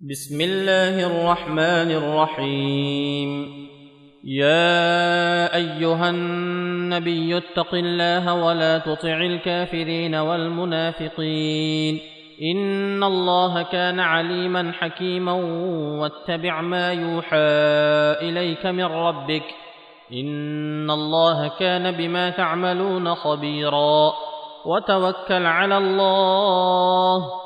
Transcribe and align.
بسم 0.00 0.40
الله 0.40 1.06
الرحمن 1.06 1.90
الرحيم. 1.90 3.30
يا 4.24 5.54
أيها 5.54 6.10
النبي 6.10 7.36
اتق 7.36 7.74
الله 7.74 8.34
ولا 8.34 8.78
تطع 8.78 9.16
الكافرين 9.16 10.14
والمنافقين. 10.14 12.00
إن 12.42 13.04
الله 13.04 13.62
كان 13.62 14.00
عليما 14.00 14.72
حكيما 14.72 15.32
واتبع 16.00 16.60
ما 16.60 16.92
يوحى 16.92 17.36
إليك 18.28 18.66
من 18.66 18.84
ربك. 18.84 19.44
إن 20.12 20.90
الله 20.90 21.48
كان 21.48 21.90
بما 21.90 22.30
تعملون 22.30 23.14
خبيرا. 23.14 24.12
وتوكل 24.66 25.46
على 25.46 25.78
الله. 25.78 27.45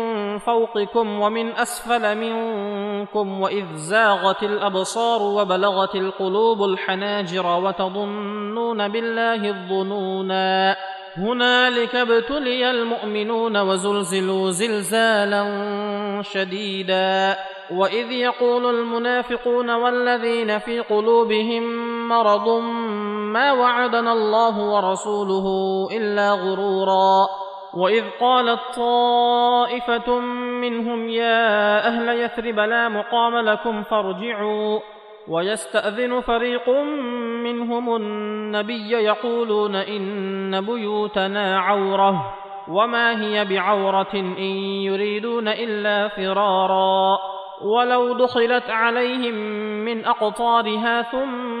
فوقكم 0.37 1.19
ومن 1.19 1.51
أسفل 1.51 2.17
منكم 2.17 3.41
وإذ 3.41 3.65
زاغت 3.75 4.43
الأبصار 4.43 5.21
وبلغت 5.21 5.95
القلوب 5.95 6.63
الحناجر 6.63 7.45
وتظنون 7.45 8.87
بالله 8.87 9.49
الظنونا 9.49 10.75
هنالك 11.17 11.95
ابتلي 11.95 12.71
المؤمنون 12.71 13.57
وزلزلوا 13.57 14.51
زلزالا 14.51 15.43
شديدا 16.21 17.37
وإذ 17.71 18.11
يقول 18.11 18.65
المنافقون 18.65 19.69
والذين 19.69 20.59
في 20.59 20.79
قلوبهم 20.79 21.63
مرض 22.07 22.49
ما 23.33 23.51
وعدنا 23.51 24.13
الله 24.13 24.59
ورسوله 24.59 25.87
إلا 25.91 26.31
غرورا 26.31 27.27
واذ 27.73 28.03
قالت 28.19 28.59
طائفه 28.75 30.19
منهم 30.61 31.09
يا 31.09 31.87
أهل 31.87 32.09
يثرب 32.09 32.59
لا 32.59 32.89
مقام 32.89 33.37
لكم 33.37 33.83
فارجعوا 33.83 34.79
ويستاذن 35.27 36.21
فريق 36.21 36.69
منهم 37.43 37.95
النبي 37.95 38.91
يقولون 38.91 39.75
ان 39.75 40.61
بيوتنا 40.65 41.59
عوره 41.59 42.33
وما 42.67 43.21
هي 43.21 43.45
بعوره 43.45 44.13
ان 44.13 44.39
يريدون 44.83 45.47
الا 45.47 46.07
فرارا 46.07 47.17
ولو 47.61 48.13
دخلت 48.13 48.69
عليهم 48.69 49.35
من 49.85 50.05
اقطارها 50.05 51.01
ثم 51.01 51.60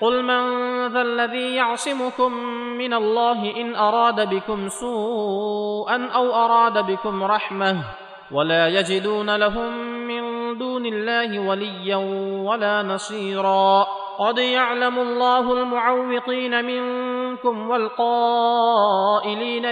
قل 0.00 0.22
من 0.22 0.42
ذا 0.92 1.02
الذي 1.02 1.54
يعصمكم 1.54 2.32
من 2.78 2.94
الله 2.94 3.56
ان 3.56 3.76
اراد 3.76 4.34
بكم 4.34 4.68
سوءا 4.68 6.08
أو 6.14 6.34
اراد 6.34 6.86
بكم 6.86 7.24
رحمه 7.24 7.76
ولا 8.32 8.68
يجدون 8.68 9.36
لهم 9.36 9.78
من 10.06 10.58
دون 10.58 10.86
الله 10.86 11.38
وليا 11.38 11.96
ولا 12.44 12.82
نصيرا 12.82 13.86
قد 14.18 14.38
يعلم 14.38 14.98
الله 14.98 15.52
المعوقين 15.52 16.64
منكم 16.64 17.70
والقائلين 17.70 18.86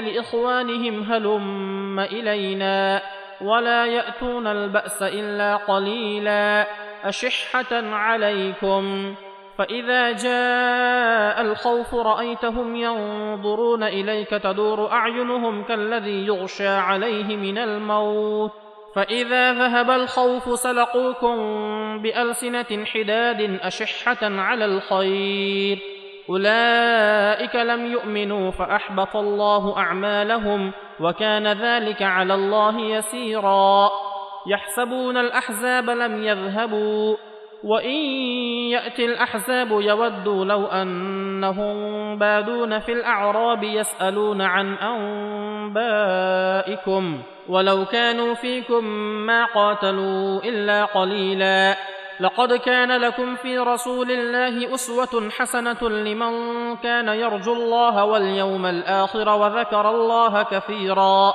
لاخوانهم 0.05 1.03
هلم 1.03 2.01
الينا 2.01 3.03
ولا 3.41 3.87
ياتون 3.87 4.47
الباس 4.47 5.03
الا 5.03 5.57
قليلا 5.57 6.67
اشحه 7.05 7.95
عليكم 7.95 9.15
فاذا 9.59 10.13
جاء 10.13 11.41
الخوف 11.41 11.95
رايتهم 11.95 12.77
ينظرون 12.77 13.83
اليك 13.83 14.31
تدور 14.31 14.93
اعينهم 14.93 15.65
كالذي 15.65 16.27
يغشى 16.27 16.69
عليه 16.69 17.37
من 17.37 17.59
الموت 17.59 18.53
فاذا 18.95 19.53
ذهب 19.53 19.91
الخوف 19.91 20.59
سلقوكم 20.59 21.37
بالسنه 22.03 22.85
حداد 22.85 23.59
اشحه 23.63 24.19
على 24.23 24.65
الخير 24.65 25.79
اولئك 26.31 27.57
لم 27.57 27.93
يؤمنوا 27.93 28.51
فاحبط 28.51 29.17
الله 29.17 29.77
اعمالهم 29.77 30.73
وكان 31.01 31.47
ذلك 31.47 32.03
على 32.03 32.35
الله 32.35 32.81
يسيرا 32.81 33.91
يحسبون 34.47 35.17
الاحزاب 35.17 35.91
لم 35.91 36.25
يذهبوا 36.25 37.17
وان 37.65 37.95
يات 38.71 39.01
الاحزاب 39.01 39.71
يودوا 39.71 40.45
لو 40.45 40.67
انهم 40.67 42.19
بادون 42.19 42.79
في 42.79 42.93
الاعراب 42.93 43.63
يسالون 43.63 44.43
عن 44.43 44.75
انبائكم 45.69 47.23
ولو 47.49 47.85
كانوا 47.85 48.35
فيكم 48.35 48.85
ما 49.27 49.45
قاتلوا 49.45 50.41
الا 50.45 50.85
قليلا 50.85 51.77
لقد 52.21 52.53
كان 52.53 53.01
لكم 53.01 53.37
في 53.37 53.59
رسول 53.59 54.11
الله 54.11 54.75
اسوه 54.75 55.31
حسنه 55.31 55.89
لمن 55.89 56.33
كان 56.77 57.09
يرجو 57.09 57.53
الله 57.53 58.05
واليوم 58.05 58.67
الآخر 58.67 59.29
وذكر 59.29 59.91
الله 59.91 60.43
كثيرا 60.43 61.35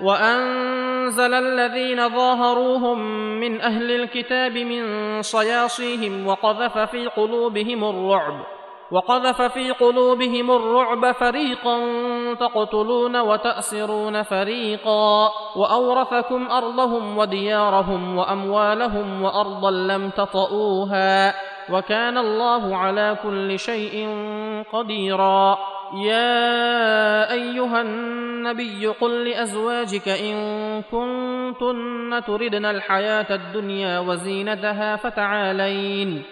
وأنزل 0.00 1.34
الذين 1.34 2.08
ظاهروهم 2.08 2.98
من 3.40 3.60
أهل 3.60 3.90
الكتاب 3.90 4.58
من 4.58 4.82
صياصيهم 5.22 6.26
وقذف 6.26 6.78
في 6.78 7.06
قلوبهم 7.06 7.84
الرعب 7.84 8.34
وقذف 8.92 9.42
في 9.42 9.70
قلوبهم 9.70 10.50
الرعب 10.50 11.12
فريقا 11.12 11.78
تقتلون 12.34 13.16
وتأسرون 13.16 14.22
فريقا 14.22 15.30
وأورثكم 15.56 16.50
أرضهم 16.50 17.18
وديارهم 17.18 18.18
وأموالهم 18.18 19.22
وأرضا 19.22 19.70
لم 19.70 20.10
تطئوها. 20.10 21.34
وكان 21.72 22.18
الله 22.18 22.76
على 22.76 23.16
كل 23.22 23.58
شيء 23.58 24.08
قديرا. 24.72 25.58
يا 25.94 27.32
أيها 27.32 27.80
النبي 27.80 28.86
قل 28.86 29.28
لأزواجك 29.28 30.08
إن 30.08 30.36
كنتن 30.82 32.22
تردن 32.26 32.64
الحياة 32.64 33.34
الدنيا 33.34 33.98
وزينتها 33.98 34.96
فتعالين 34.96 36.22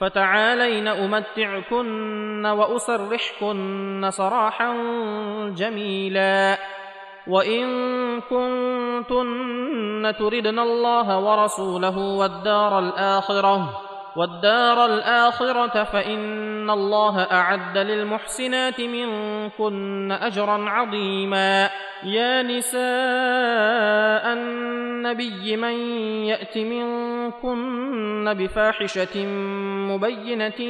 فتعالين 0.00 0.88
أمتعكن 0.88 2.46
وأسرحكن 2.46 4.10
سراحا 4.10 4.72
جميلا. 5.56 6.58
وإن 7.26 7.64
كنتن 8.20 10.14
تردن 10.18 10.58
الله 10.58 11.18
ورسوله 11.18 11.98
والدار 11.98 12.78
الآخرة 12.78 13.80
والدار 14.16 14.86
الآخرة 14.86 15.84
فإن 15.84 16.70
الله 16.70 17.20
أعد 17.32 17.78
للمحسنات 17.78 18.80
منكن 18.80 20.12
أجرا 20.12 20.70
عظيما. 20.70 21.70
يا 22.04 22.42
نساء 22.42 22.82
النبي 24.32 25.56
من 25.56 25.74
يأت 26.24 26.58
منكن 26.58 28.34
بفاحشة 28.38 29.26
مبينة 29.88 30.60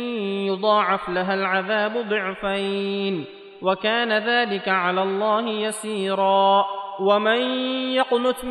يضاعف 0.51 1.09
لها 1.09 1.35
العذاب 1.35 2.09
ضعفين 2.09 3.25
وكان 3.63 4.13
ذلك 4.13 4.69
على 4.69 5.03
الله 5.03 5.49
يسيرا. 5.49 6.65
ومن 7.01 7.41
يقنت 7.91 8.45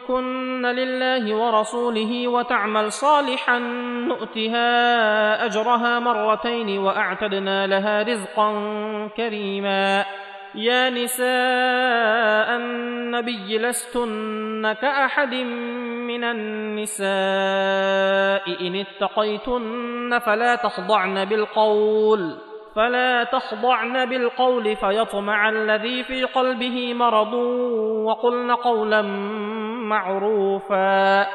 منكن 0.00 0.66
لله 0.66 1.34
ورسوله 1.34 2.28
وتعمل 2.28 2.92
صالحا 2.92 3.58
نؤتها 4.08 5.44
اجرها 5.46 5.98
مرتين 5.98 6.78
واعتدنا 6.78 7.66
لها 7.66 8.02
رزقا 8.02 8.50
كريما 9.16 10.04
يا 10.54 10.90
نساء 10.90 12.56
النبي 12.56 13.58
لستن 13.58 14.72
كاحد 14.72 15.34
من 15.34 16.24
النساء 16.24 17.06
ان 18.66 18.84
اتقيتن 18.86 20.18
فلا 20.18 20.54
تخضعن 20.54 21.24
بالقول 21.24 22.36
فلا 22.76 23.24
تخضعن 23.24 24.04
بالقول 24.04 24.76
فيطمع 24.76 25.48
الذي 25.48 26.02
في 26.04 26.24
قلبه 26.24 26.94
مرض 26.94 27.34
وقلن 28.04 28.50
قولا 28.50 29.00
معروفا. 29.90 31.26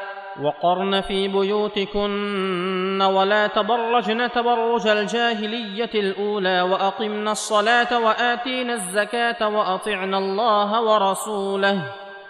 وقرن 0.42 1.00
في 1.00 1.28
بيوتكن 1.28 3.02
ولا 3.02 3.46
تبرجن 3.46 4.30
تبرج 4.30 4.86
الجاهلية 4.86 5.90
الأولى 5.94 6.62
واقمن 6.62 7.28
الصلاة 7.28 8.00
وآتينا 8.04 8.74
الزكاة 8.74 9.48
واطعن 9.48 10.14
الله 10.14 10.82
ورسوله. 10.82 11.82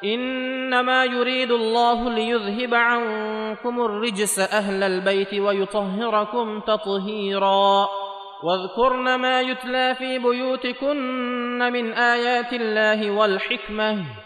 إنما 0.04 1.04
يريد 1.04 1.50
الله 1.50 2.10
ليذهب 2.10 2.74
عنكم 2.74 3.84
الرجس 3.84 4.38
أهل 4.38 4.82
البيت 4.82 5.34
ويطهركم 5.34 6.60
تطهيرا. 6.60 7.88
واذكرن 8.42 9.14
ما 9.14 9.40
يتلى 9.40 9.94
في 9.94 10.18
بيوتكن 10.18 11.58
من 11.72 11.92
آيات 11.92 12.52
الله 12.52 13.10
والحكمة. 13.10 14.25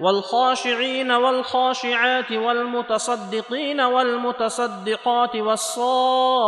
والخاشعين 0.00 1.10
والخاشعات 1.10 2.32
والمتصدقين 2.32 3.80
والمتصدقات 3.80 5.36
والصائمين 5.36 6.42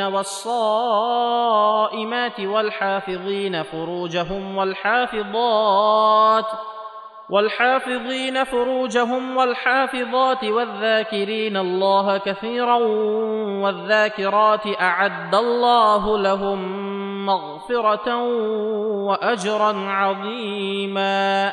والصائمات 0.00 1.20
والحافظين 2.40 3.62
فروجهم 3.62 4.56
والحافظات 4.56 6.46
والحافظين 7.30 8.44
فروجهم 8.44 9.36
والحافظات 9.36 10.44
والذاكرين 10.44 11.56
الله 11.56 12.18
كثيرا 12.18 12.76
والذاكرات 13.64 14.80
أعد 14.80 15.34
الله 15.34 16.18
لهم 16.18 16.84
مغفرة 17.26 18.22
وأجرا 19.06 19.74
عظيما 19.90 21.52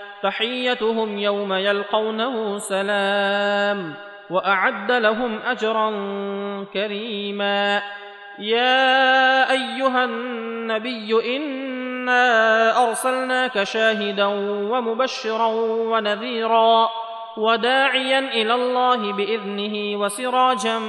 تحيتهم 0.23 1.17
يوم 1.17 1.53
يلقونه 1.53 2.57
سلام 2.57 3.93
وأعد 4.29 4.91
لهم 4.91 5.39
أجرا 5.45 5.89
كريما. 6.73 7.81
يا 8.39 9.51
أيها 9.51 10.03
النبي 10.03 11.37
إنا 11.37 12.87
أرسلناك 12.87 13.63
شاهدا 13.63 14.25
ومبشرا 14.71 15.47
ونذيرا 15.91 16.89
وداعيا 17.37 18.19
إلى 18.19 18.53
الله 18.53 19.13
بإذنه 19.13 19.99
وسراجا 19.99 20.79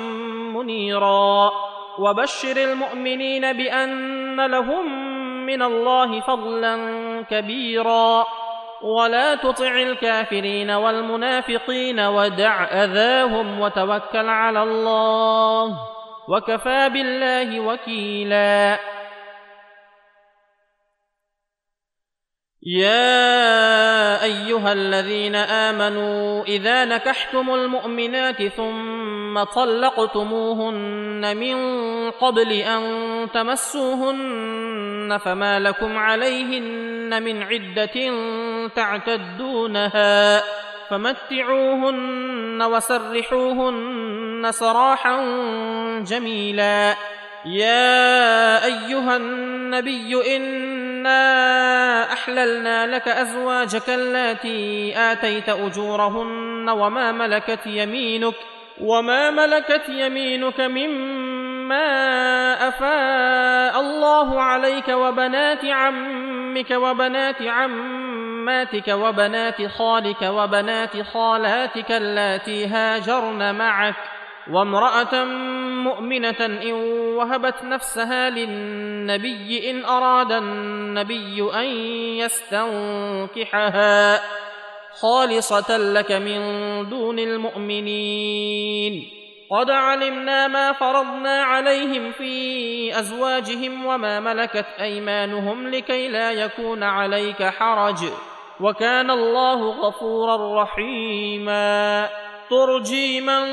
منيرا. 0.54 1.52
وبشر 1.98 2.56
المؤمنين 2.56 3.52
بأن 3.52 4.46
لهم 4.46 5.12
من 5.46 5.62
الله 5.62 6.20
فضلا 6.20 6.76
كبيرا. 7.30 8.26
ولا 8.82 9.34
تطع 9.34 9.82
الكافرين 9.82 10.70
والمنافقين 10.70 12.00
ودع 12.00 12.64
أذاهم 12.64 13.60
وتوكل 13.60 14.28
على 14.28 14.62
الله 14.62 15.78
وكفى 16.28 16.88
بالله 16.88 17.60
وكيلا. 17.60 18.78
يا 22.66 24.22
أيها 24.22 24.72
الذين 24.72 25.34
آمنوا 25.34 26.44
إذا 26.44 26.84
نكحتم 26.84 27.54
المؤمنات 27.54 28.42
ثم 28.42 29.42
طلقتموهن 29.42 31.36
من 31.36 31.56
قبل 32.10 32.52
أن 32.52 32.82
تمسوهن 33.34 35.18
فما 35.24 35.60
لكم 35.60 35.96
عليهن 35.96 37.22
من 37.22 37.42
عدة 37.42 38.10
تعتدونها 38.76 40.42
فمتعوهن 40.90 42.62
وسرحوهن 42.62 44.48
سراحا 44.50 45.20
جميلا. 46.06 46.94
يا 47.44 48.64
أيها 48.64 49.16
النبي 49.16 50.36
إنا 50.36 52.12
أحللنا 52.12 52.86
لك 52.86 53.08
أزواجك 53.08 53.88
اللاتي 53.88 54.94
آتيت 54.96 55.48
أجورهن 55.48 56.68
وما 56.68 57.12
ملكت 57.12 57.66
يمينك 57.66 58.34
وما 58.80 59.30
ملكت 59.30 59.88
يمينك 59.88 60.60
مما 60.60 61.88
أفاء 62.68 63.80
الله 63.80 64.40
عليك 64.42 64.88
وبنات 64.88 65.64
عمك 65.64 66.70
وبنات 66.70 67.42
عماتك 68.42 68.88
وبنات 68.88 69.66
خالك 69.66 70.22
وبنات 70.22 71.02
خالاتك 71.02 71.92
اللاتي 71.92 72.66
هاجرن 72.66 73.54
معك 73.54 73.94
وامرأة 74.50 75.24
مؤمنة 75.84 76.40
إن 76.40 76.72
وهبت 77.16 77.64
نفسها 77.64 78.30
للنبي 78.30 79.70
إن 79.70 79.84
أراد 79.84 80.32
النبي 80.32 81.50
أن 81.54 81.66
يستنكحها 82.18 84.20
خالصة 85.00 85.76
لك 85.76 86.12
من 86.12 86.38
دون 86.88 87.18
المؤمنين. 87.18 89.08
قد 89.50 89.70
علمنا 89.70 90.48
ما 90.48 90.72
فرضنا 90.72 91.42
عليهم 91.42 92.12
في 92.12 92.98
أزواجهم 92.98 93.86
وما 93.86 94.20
ملكت 94.20 94.66
أيمانهم 94.80 95.68
لكي 95.68 96.08
لا 96.08 96.32
يكون 96.32 96.82
عليك 96.82 97.42
حرج. 97.42 97.98
وكان 98.62 99.10
الله 99.10 99.70
غفورا 99.70 100.62
رحيما. 100.62 102.08
ترجي 102.50 103.20
من 103.20 103.44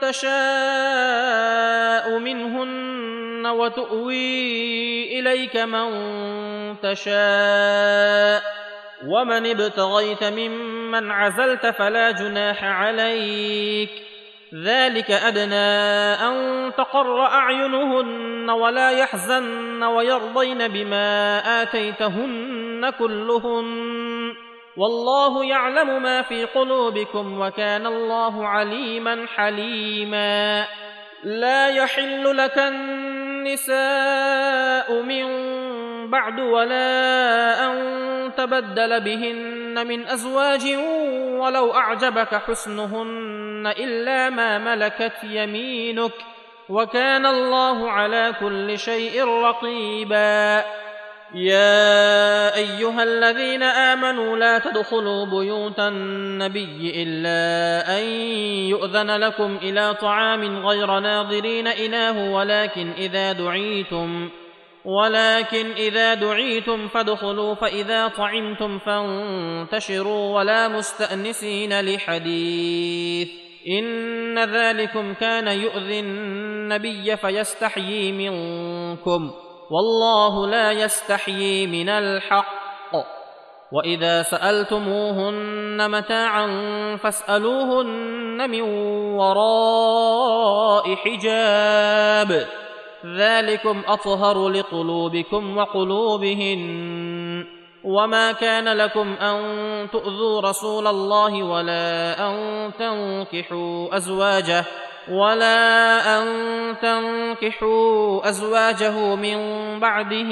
تشاء 0.00 2.18
منهن 2.18 3.46
وتؤوي 3.46 5.20
إليك 5.20 5.56
من 5.56 5.88
تشاء. 6.82 8.42
ومن 9.06 9.46
ابتغيت 9.46 10.24
ممن 10.24 11.10
عزلت 11.10 11.66
فلا 11.66 12.10
جناح 12.10 12.64
عليك. 12.64 13.90
ذلك 14.64 15.10
أدنى 15.10 15.54
أن 16.28 16.72
تقر 16.76 17.20
أعينهن 17.20 18.50
ولا 18.50 18.90
يحزن 18.90 19.82
ويرضين 19.82 20.68
بما 20.68 21.38
آتيتهن 21.62 22.90
كلهن. 22.90 24.13
والله 24.76 25.44
يعلم 25.44 26.02
ما 26.02 26.22
في 26.22 26.44
قلوبكم 26.44 27.40
وكان 27.40 27.86
الله 27.86 28.46
عليما 28.46 29.26
حليما. 29.36 30.66
لا 31.24 31.68
يحل 31.68 32.36
لك 32.36 32.58
النساء 32.58 33.72
من 35.02 35.26
بعد 36.10 36.40
ولا 36.40 37.66
أن 37.66 37.74
تبدل 38.36 39.00
بهن 39.00 39.86
من 39.86 40.06
أزواج 40.06 40.76
ولو 41.40 41.74
أعجبك 41.74 42.34
حسنهن 42.34 43.72
إلا 43.78 44.30
ما 44.30 44.58
ملكت 44.58 45.24
يمينك. 45.24 46.12
وكان 46.68 47.26
الله 47.26 47.90
على 47.90 48.34
كل 48.40 48.78
شيء 48.78 49.24
رقيبا. 49.24 50.64
يا 51.34 52.56
أيها 52.56 53.02
الذين 53.02 53.62
آمنوا 53.62 54.36
لا 54.36 54.58
تدخلوا 54.58 55.26
بيوت 55.26 55.80
النبي 55.80 57.02
إلا 57.02 57.98
أن 57.98 58.04
يؤذن 58.70 59.10
لكم 59.10 59.58
إلى 59.62 59.94
طعام 59.94 60.66
غير 60.66 60.98
ناظرين 60.98 61.66
إناه 61.66 62.30
ولكن 62.32 62.90
إذا 62.90 63.32
دعيتم 63.32 64.30
ولكن 64.84 65.70
إذا 65.76 66.14
دعيتم 66.14 66.88
فادخلوا 66.88 67.54
فإذا 67.54 68.08
طعمتم 68.08 68.78
فانتشروا 68.78 70.36
ولا 70.36 70.68
مستأنسين 70.68 71.80
لحديث. 71.80 73.28
إن 73.68 74.38
ذلكم 74.38 75.14
كان 75.14 75.48
يؤذي 75.48 76.00
النبي 76.00 77.16
فيستحيي 77.16 78.12
منكم. 78.12 79.43
والله 79.70 80.46
لا 80.46 80.72
يستحيي 80.72 81.66
من 81.66 81.88
الحق. 81.88 82.64
وإذا 83.72 84.22
سألتموهن 84.22 85.90
متاعا 85.90 86.46
فاسألوهن 86.96 88.50
من 88.50 88.60
وراء 89.14 90.94
حجاب. 90.94 92.46
ذلكم 93.06 93.82
أطهر 93.86 94.48
لقلوبكم 94.48 95.56
وقلوبهن. 95.56 97.46
وما 97.84 98.32
كان 98.32 98.76
لكم 98.76 99.14
أن 99.20 99.38
تؤذوا 99.92 100.40
رسول 100.40 100.86
الله 100.86 101.42
ولا 101.42 102.14
أن 102.30 102.70
تنكحوا 102.78 103.96
أزواجه. 103.96 104.64
ولا 105.08 106.22
ان 106.22 106.26
تنكحوا 106.82 108.28
ازواجه 108.28 109.14
من 109.14 109.38
بعده 109.80 110.30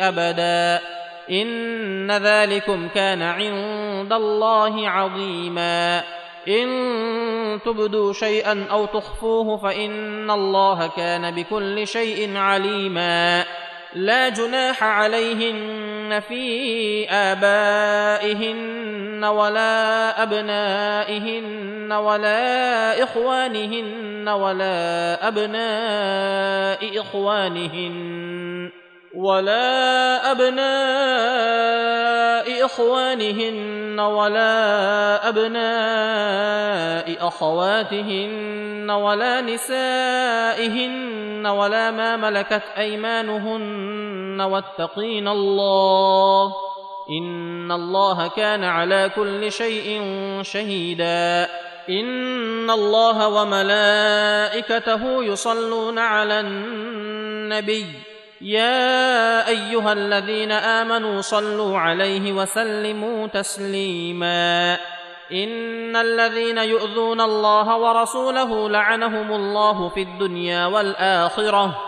ابدا 0.00 0.80
ان 1.30 2.12
ذلكم 2.12 2.88
كان 2.94 3.22
عند 3.22 4.12
الله 4.12 4.88
عظيما 4.88 6.02
ان 6.48 6.68
تبدوا 7.64 8.12
شيئا 8.12 8.66
أو 8.70 8.86
تخفوه 8.86 9.56
فان 9.56 10.30
الله 10.30 10.90
كان 10.96 11.30
بكل 11.34 11.86
شيء 11.86 12.36
عليما 12.36 13.44
لا 13.94 14.28
جناح 14.28 14.82
في 16.20 17.10
آبائهن 17.10 19.24
ولا 19.24 20.22
أبنائهن 20.22 21.92
ولا 21.92 23.02
إخوانهن 23.02 24.28
ولا 24.28 25.28
أبناء 25.28 27.00
إخوانهن 27.00 28.70
ولا 29.14 30.32
أبناء 30.32 31.68
إخوانهن 32.64 34.00
ولا 34.00 35.28
أبناء 35.28 37.28
أخواتهن 37.28 38.90
ولا 38.90 39.40
نسائهن 39.40 41.46
ولا 41.46 41.90
ما 41.90 42.16
ملكت 42.16 42.62
أيمانهن 42.78 43.97
واتقين 44.40 45.28
الله 45.28 46.52
إن 47.10 47.72
الله 47.72 48.28
كان 48.28 48.64
على 48.64 49.10
كل 49.16 49.52
شيء 49.52 50.02
شهيدا 50.42 51.48
إن 51.88 52.70
الله 52.70 53.28
وملائكته 53.28 55.24
يصلون 55.24 55.98
على 55.98 56.40
النبي 56.40 57.86
يا 58.40 59.48
ايها 59.48 59.92
الذين 59.92 60.52
امنوا 60.52 61.20
صلوا 61.20 61.78
عليه 61.78 62.32
وسلموا 62.32 63.26
تسليما 63.26 64.78
ان 65.32 65.96
الذين 65.96 66.58
يؤذون 66.58 67.20
الله 67.20 67.76
ورسوله 67.76 68.68
لعنهم 68.68 69.32
الله 69.32 69.88
في 69.88 70.02
الدنيا 70.02 70.66
والاخره 70.66 71.87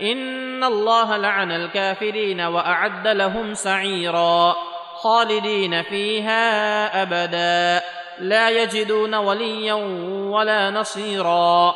ان 0.00 0.64
الله 0.64 1.16
لعن 1.16 1.52
الكافرين 1.52 2.40
واعد 2.40 3.08
لهم 3.08 3.54
سعيرا 3.54 4.56
خالدين 5.02 5.82
فيها 5.82 7.02
ابدا 7.02 7.84
لا 8.18 8.50
يجدون 8.50 9.14
وليا 9.14 9.74
ولا 10.30 10.70
نصيرا 10.70 11.74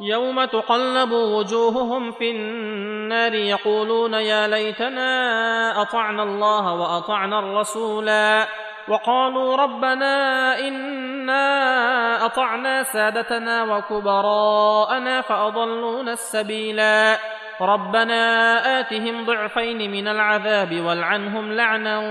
يوم 0.00 0.44
تقلب 0.44 1.12
وجوههم 1.12 2.12
في 2.12 2.30
النار 2.30 3.34
يقولون 3.34 4.14
يا 4.14 4.46
ليتنا 4.46 5.82
اطعنا 5.82 6.22
الله 6.22 6.74
واطعنا 6.74 7.38
الرسولا 7.38 8.46
وقالوا 8.88 9.56
ربنا 9.56 10.58
انا 10.58 12.26
اطعنا 12.26 12.82
سادتنا 12.82 13.76
وكبراءنا 13.76 15.20
فاضلونا 15.20 16.12
السبيلا 16.12 17.18
ربنا 17.60 18.80
اتهم 18.80 19.26
ضعفين 19.26 19.90
من 19.90 20.08
العذاب 20.08 20.80
والعنهم 20.80 21.52
لعنا 21.52 22.02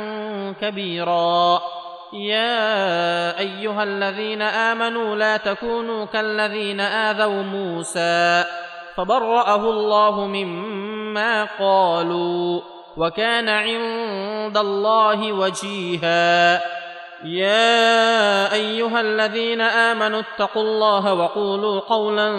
كبيرا 0.61 1.61
يا 2.13 3.39
ايها 3.39 3.83
الذين 3.83 4.41
امنوا 4.41 5.15
لا 5.15 5.37
تكونوا 5.37 6.05
كالذين 6.05 6.79
اذوا 6.79 7.43
موسى 7.43 8.43
فبراه 8.95 9.69
الله 9.69 10.27
مما 10.27 11.43
قالوا 11.59 12.61
وكان 12.97 13.49
عند 13.49 14.57
الله 14.57 15.33
وجيها 15.33 16.61
يا 17.23 18.53
ايها 18.53 19.01
الذين 19.01 19.61
امنوا 19.61 20.19
اتقوا 20.19 20.61
الله 20.61 21.13
وقولوا 21.13 21.79
قولا 21.79 22.29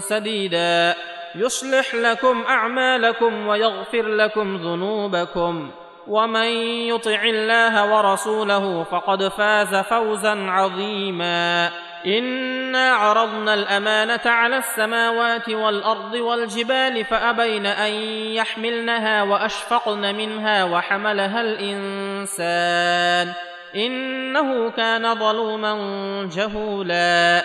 سديدا 0.00 0.94
يصلح 1.36 1.94
لكم 1.94 2.44
أعمالكم 2.48 3.46
ويغفر 3.46 4.02
لكم 4.02 4.56
ذنوبكم 4.56 5.70
ومن 6.08 6.46
يطع 6.88 7.22
الله 7.22 7.94
ورسوله 7.94 8.84
فقد 8.84 9.28
فاز 9.28 9.74
فوزا 9.74 10.50
عظيما 10.50 11.70
إنا 12.06 12.90
عرضنا 12.90 13.54
الأمانة 13.54 14.20
على 14.24 14.56
السماوات 14.56 15.48
والأرض 15.48 16.14
والجبال 16.14 17.04
فأبين 17.04 17.66
أن 17.66 17.92
يحملنها 18.34 19.22
وأشفقن 19.22 20.14
منها 20.14 20.64
وحملها 20.64 21.40
الإنسان 21.40 23.32
إنه 23.76 24.70
كان 24.70 25.14
ظلوما 25.14 25.74
جهولا 26.32 27.44